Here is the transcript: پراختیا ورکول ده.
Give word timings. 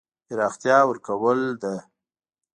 پراختیا 0.27 0.77
ورکول 0.87 1.39
ده. 1.61 1.73